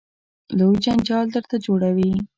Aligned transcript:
لوی 0.57 0.77
جنجال 0.85 1.25
درته 1.33 1.55
جوړوي. 1.65 2.11